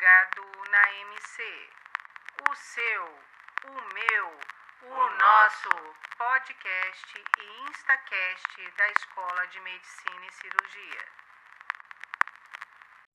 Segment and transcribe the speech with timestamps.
[0.00, 1.68] plugado na MC.
[2.48, 3.04] O seu,
[3.64, 4.40] o meu,
[4.82, 11.19] o nosso podcast e Instacast da Escola de Medicina e Cirurgia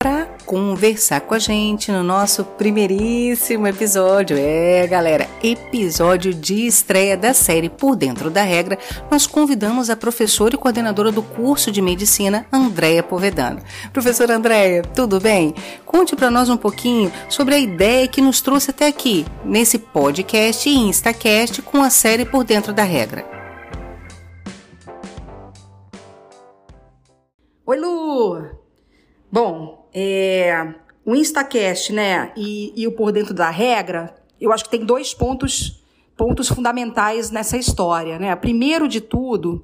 [0.06, 4.38] para conversar com a gente no nosso primeiríssimo episódio.
[4.38, 8.78] É, galera, episódio de estreia da série Por Dentro da Regra.
[9.10, 13.64] Nós convidamos a professora e coordenadora do curso de medicina, Andréia Povedano.
[13.92, 15.56] Professora Andréia, tudo bem?
[15.86, 20.70] Conte para nós um pouquinho sobre a ideia que nos trouxe até aqui, nesse podcast
[20.70, 23.26] e Instacast com a série Por Dentro da Regra.
[27.66, 28.65] Oi, Lu!
[29.32, 30.76] Bom, é,
[31.06, 35.14] o Instacast, né, e, e o Por Dentro da Regra, eu acho que tem dois
[35.14, 35.84] pontos,
[36.18, 38.36] pontos fundamentais nessa história, né?
[38.36, 39.64] Primeiro de tudo,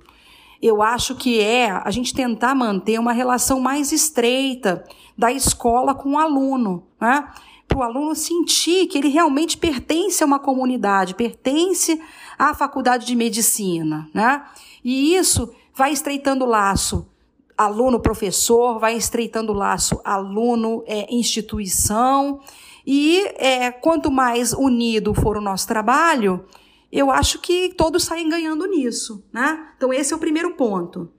[0.62, 4.84] eu acho que é a gente tentar manter uma relação mais estreita
[5.18, 7.28] da escola com o aluno, né?
[7.68, 12.02] Para o aluno sentir que ele realmente pertence a uma comunidade, pertence
[12.38, 14.44] à faculdade de medicina, né?
[14.84, 17.08] E isso vai estreitando o laço
[17.66, 22.40] aluno-professor, vai estreitando o laço aluno-instituição.
[22.86, 26.46] e é, quanto mais unido for o nosso trabalho,
[26.92, 29.24] eu acho que todos saem ganhando nisso.
[29.32, 29.68] Né?
[29.78, 31.10] Então, esse é o primeiro ponto.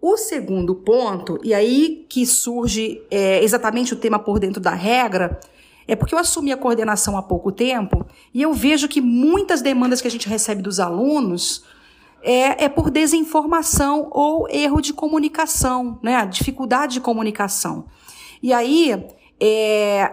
[0.00, 5.40] O segundo ponto, e aí que surge é, exatamente o tema por dentro da regra,
[5.88, 10.00] é porque eu assumi a coordenação há pouco tempo e eu vejo que muitas demandas
[10.00, 11.64] que a gente recebe dos alunos
[12.22, 16.26] é, é por desinformação ou erro de comunicação, né?
[16.26, 17.86] dificuldade de comunicação.
[18.42, 19.04] E aí,
[19.40, 20.12] é,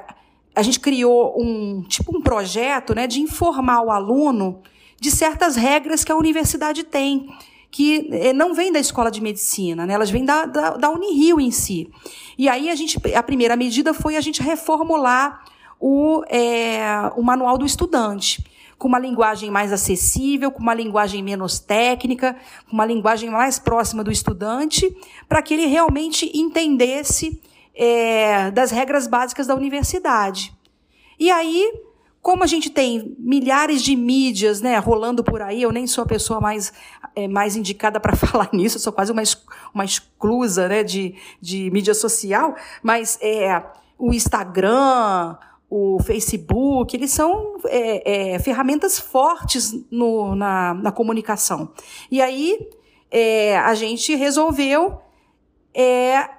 [0.55, 4.61] a gente criou um tipo um projeto né, de informar o aluno
[4.99, 7.27] de certas regras que a universidade tem,
[7.69, 9.93] que é, não vêm da escola de medicina, né?
[9.93, 11.89] elas vêm da, da, da Unirio em si.
[12.37, 15.43] E aí a, gente, a primeira medida foi a gente reformular
[15.79, 18.43] o, é, o manual do estudante
[18.77, 22.35] com uma linguagem mais acessível, com uma linguagem menos técnica,
[22.69, 24.95] com uma linguagem mais próxima do estudante,
[25.29, 27.41] para que ele realmente entendesse
[27.73, 30.53] é, das regras básicas da universidade.
[31.17, 31.71] E aí,
[32.21, 36.07] como a gente tem milhares de mídias né, rolando por aí, eu nem sou a
[36.07, 36.73] pessoa mais,
[37.15, 39.23] é, mais indicada para falar nisso, eu sou quase uma,
[39.73, 43.63] uma exclusa né, de, de mídia social, mas é,
[43.97, 45.37] o Instagram,
[45.69, 51.71] o Facebook, eles são é, é, ferramentas fortes no, na, na, comunicação.
[52.09, 52.69] E aí
[53.09, 55.01] é, a gente resolveu
[55.73, 56.29] é,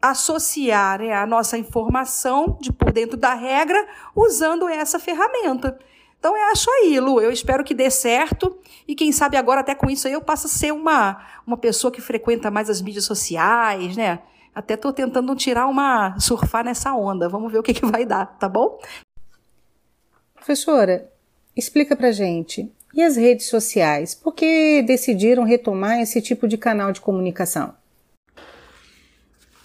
[0.00, 5.78] associar né, a nossa informação de por dentro da regra usando essa ferramenta.
[6.18, 9.74] Então eu acho aí, Lu, eu espero que dê certo e quem sabe agora até
[9.74, 13.04] com isso aí eu passo a ser uma, uma pessoa que frequenta mais as mídias
[13.04, 14.20] sociais, né?
[14.54, 16.18] Até estou tentando tirar uma.
[16.18, 17.28] surfar nessa onda.
[17.28, 18.78] Vamos ver o que, que vai dar, tá bom?
[20.34, 21.10] Professora,
[21.56, 22.70] explica pra gente.
[22.94, 24.14] E as redes sociais?
[24.14, 27.74] Por que decidiram retomar esse tipo de canal de comunicação?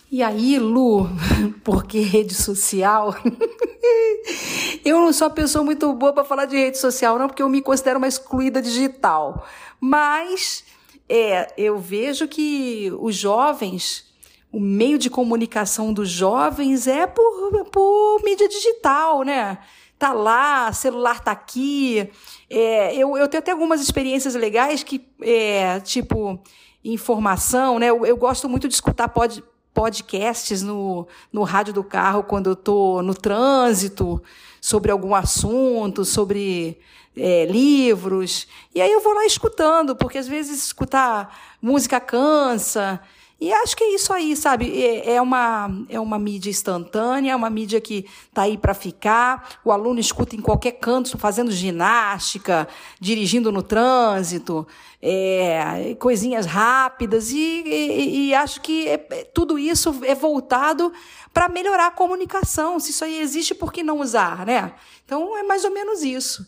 [0.10, 1.10] E aí, Lu,
[1.66, 3.14] por que rede social?
[4.86, 7.50] eu não sou uma pessoa muito boa para falar de rede social, não, porque eu
[7.50, 9.46] me considero uma excluída digital.
[9.82, 10.64] Mas
[11.10, 14.07] é, eu vejo que os jovens
[14.52, 19.58] o meio de comunicação dos jovens é por, por mídia digital, né?
[20.00, 22.10] Tá lá, celular tá aqui.
[22.50, 26.40] É, eu, eu tenho até algumas experiências legais que, é, tipo,
[26.84, 27.88] informação, né?
[27.88, 29.44] Eu, eu gosto muito de escutar pod,
[29.74, 34.22] podcasts no, no rádio do carro quando eu tô no trânsito,
[34.62, 36.80] sobre algum assunto, sobre
[37.16, 38.48] é, livros.
[38.74, 43.02] E aí eu vou lá escutando, porque às vezes escutar música cansa.
[43.40, 44.84] E acho que é isso aí, sabe?
[44.84, 49.60] É, é uma, é uma mídia instantânea, é uma mídia que está aí para ficar.
[49.64, 52.68] O aluno escuta em qualquer canto, fazendo ginástica,
[53.00, 54.68] dirigindo no trânsito,
[55.00, 57.30] é, coisinhas rápidas.
[57.32, 60.92] E, e, e acho que é, tudo isso é voltado
[61.32, 62.80] para melhorar a comunicação.
[62.80, 64.74] Se isso aí existe, por que não usar, né?
[65.06, 66.44] Então é mais ou menos isso.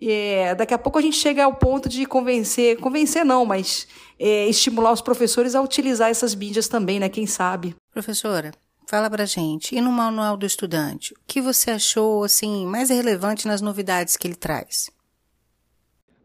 [0.00, 4.46] É, daqui a pouco a gente chega ao ponto de convencer, convencer não, mas é,
[4.46, 7.08] estimular os professores a utilizar essas mídias também, né?
[7.08, 7.74] Quem sabe?
[7.92, 8.52] Professora,
[8.86, 9.74] fala pra gente.
[9.74, 14.26] E no manual do estudante, o que você achou assim mais relevante nas novidades que
[14.26, 14.88] ele traz?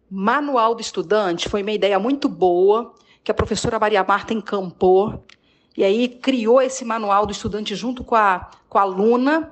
[0.09, 2.93] Manual do estudante foi uma ideia muito boa
[3.23, 5.25] que a professora Maria Marta encampou
[5.75, 9.51] e aí criou esse manual do estudante junto com a, com a aluna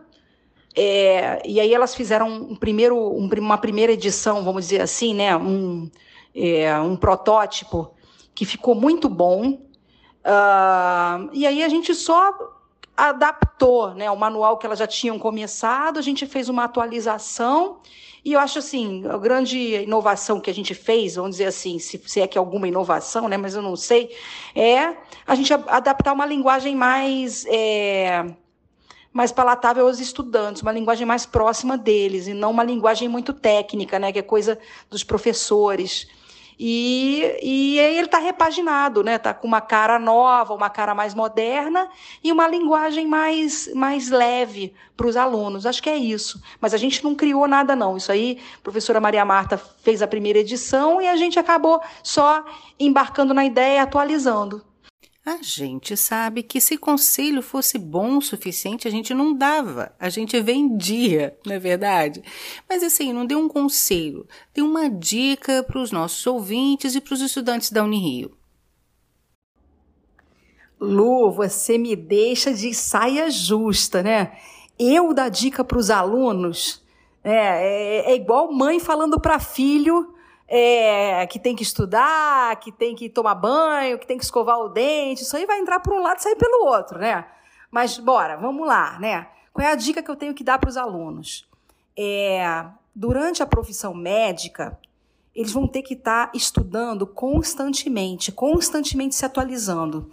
[0.75, 5.35] é, e aí elas fizeram um primeiro, um, uma primeira edição, vamos dizer assim, né,
[5.35, 5.89] um,
[6.33, 7.93] é, um protótipo
[8.33, 9.61] que ficou muito bom.
[10.23, 12.33] Uh, e aí a gente só
[12.95, 17.79] adaptou né, o manual que elas já tinham começado, a gente fez uma atualização.
[18.23, 21.99] E eu acho assim, a grande inovação que a gente fez, vamos dizer assim, se,
[22.05, 24.15] se é que é alguma inovação, né, mas eu não sei,
[24.55, 24.95] é
[25.25, 27.45] a gente adaptar uma linguagem mais.
[27.47, 28.23] É,
[29.13, 33.99] mais palatável aos estudantes, uma linguagem mais próxima deles, e não uma linguagem muito técnica,
[33.99, 34.57] né, que é coisa
[34.89, 36.07] dos professores.
[36.63, 39.15] E, e aí ele está repaginado, né?
[39.15, 41.89] Está com uma cara nova, uma cara mais moderna
[42.23, 45.65] e uma linguagem mais, mais leve para os alunos.
[45.65, 46.39] Acho que é isso.
[46.59, 47.97] Mas a gente não criou nada, não.
[47.97, 52.45] Isso aí, a professora Maria Marta fez a primeira edição e a gente acabou só
[52.79, 54.63] embarcando na ideia e atualizando.
[55.23, 60.09] A gente sabe que se conselho fosse bom o suficiente, a gente não dava, a
[60.09, 62.23] gente vendia, não é verdade?
[62.67, 67.13] Mas assim, não deu um conselho, deu uma dica para os nossos ouvintes e para
[67.13, 68.35] os estudantes da Unirio.
[70.79, 74.35] Lu, você me deixa de saia justa, né?
[74.79, 76.83] Eu dar dica para os alunos
[77.23, 77.35] é,
[78.07, 80.15] é, é igual mãe falando para filho
[80.53, 84.67] é, que tem que estudar, que tem que tomar banho, que tem que escovar o
[84.67, 85.23] dente.
[85.23, 87.25] Isso aí vai entrar por um lado e sair pelo outro, né?
[87.71, 89.29] Mas bora, vamos lá, né?
[89.53, 91.47] Qual é a dica que eu tenho que dar para os alunos?
[91.97, 94.77] É, durante a profissão médica,
[95.33, 100.09] eles vão ter que estar tá estudando constantemente, constantemente se atualizando.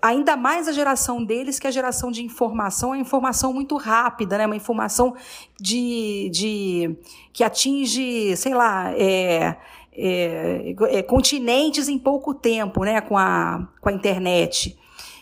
[0.00, 4.38] Ainda mais a geração deles, que é a geração de informação, é informação muito rápida,
[4.38, 4.46] né?
[4.46, 5.16] uma informação
[5.60, 6.96] de, de
[7.32, 9.56] que atinge, sei lá, é,
[9.92, 14.78] é, é, continentes em pouco tempo, né, com a, com a internet.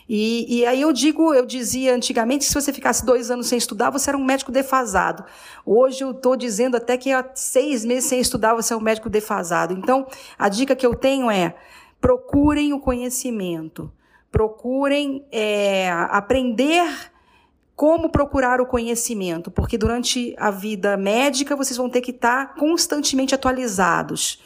[0.09, 3.59] E, e, aí eu digo, eu dizia antigamente que se você ficasse dois anos sem
[3.59, 5.23] estudar, você era um médico defasado.
[5.67, 9.75] Hoje eu estou dizendo até que seis meses sem estudar, você é um médico defasado.
[9.75, 10.07] Então,
[10.39, 11.55] a dica que eu tenho é
[12.01, 13.93] procurem o conhecimento,
[14.31, 16.89] procurem é, aprender
[17.79, 23.37] como procurar o conhecimento, porque durante a vida médica vocês vão ter que estar constantemente
[23.37, 24.43] atualizados.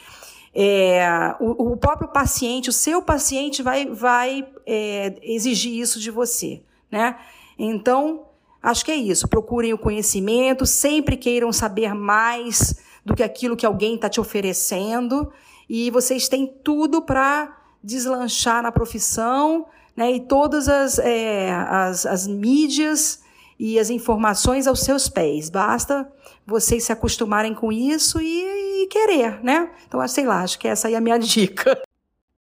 [0.53, 6.61] É, o, o, próprio paciente, o seu paciente vai, vai é, exigir isso de você,
[6.91, 7.17] né?
[7.57, 8.27] Então,
[8.61, 9.27] acho que é isso.
[9.27, 15.33] Procurem o conhecimento, sempre queiram saber mais do que aquilo que alguém está te oferecendo
[15.67, 19.65] e vocês têm tudo para deslanchar na profissão,
[19.97, 20.11] né?
[20.11, 23.22] E todas as, é, as, as mídias
[23.65, 25.49] e as informações aos seus pés.
[25.49, 26.05] Basta
[26.45, 29.71] vocês se acostumarem com isso e, e querer, né?
[29.87, 31.81] Então, sei lá, acho que essa aí é a minha dica.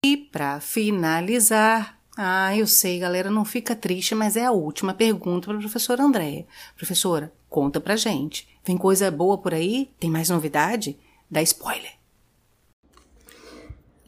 [0.03, 5.49] E para finalizar, ah, eu sei, galera, não fica triste, mas é a última pergunta
[5.49, 6.47] para a professora Andréia.
[6.75, 8.49] Professora, conta pra gente.
[8.65, 9.91] Vem coisa boa por aí?
[10.01, 10.99] Tem mais novidade?
[11.31, 11.93] Dá spoiler.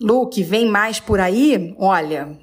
[0.00, 1.74] Luke, vem mais por aí?
[1.78, 2.38] Olha,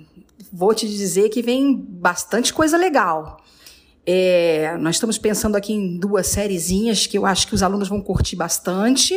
[0.53, 3.41] vou te dizer que vem bastante coisa legal.
[4.11, 8.01] É, nós estamos pensando aqui em duas sériezinhas que eu acho que os alunos vão
[8.01, 9.15] curtir bastante.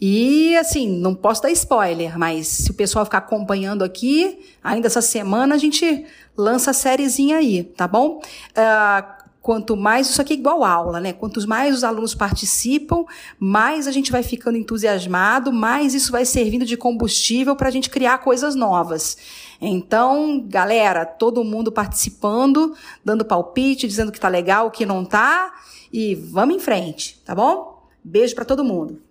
[0.00, 5.02] E, assim, não posso dar spoiler, mas se o pessoal ficar acompanhando aqui, ainda essa
[5.02, 8.20] semana a gente lança a sériezinha aí, tá bom?
[8.50, 11.12] Uh, quanto mais, isso aqui é igual aula, né?
[11.12, 13.04] Quanto mais os alunos participam,
[13.38, 17.90] mais a gente vai ficando entusiasmado, mais isso vai servindo de combustível para a gente
[17.90, 19.16] criar coisas novas.
[19.60, 22.74] Então, galera, todo mundo participando,
[23.04, 25.52] dando palpite, dizendo que tá legal, que não tá,
[25.92, 27.82] e vamos em frente, tá bom?
[28.02, 29.02] Beijo para todo mundo.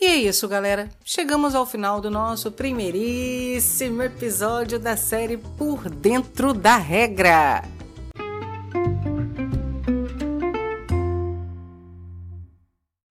[0.00, 0.88] E é isso, galera.
[1.04, 7.73] Chegamos ao final do nosso primeiríssimo episódio da série Por Dentro da Regra.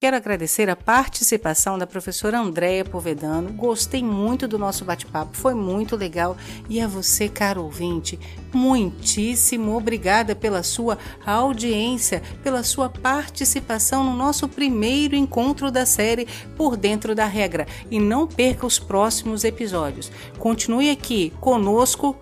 [0.03, 3.53] Quero agradecer a participação da professora Andréia Povedano.
[3.53, 6.35] Gostei muito do nosso bate-papo, foi muito legal.
[6.67, 8.19] E a você, caro ouvinte,
[8.53, 16.75] muitíssimo obrigada pela sua audiência, pela sua participação no nosso primeiro encontro da série Por
[16.75, 17.65] Dentro da Regra.
[17.89, 20.11] E não perca os próximos episódios.
[20.37, 22.13] Continue aqui conosco